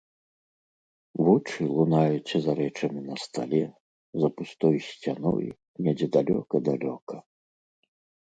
Вочы 1.25 1.61
лунаюць 1.75 2.37
за 2.45 2.51
рэчамі 2.59 3.01
на 3.09 3.15
стале, 3.25 3.61
за 4.23 4.27
пустой 4.39 4.75
сцяной 4.89 5.45
недзе 5.89 6.07
далёка-далёка. 6.15 7.15